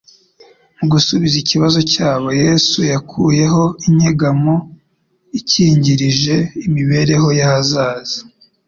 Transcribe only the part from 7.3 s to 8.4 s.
y'ahazaza.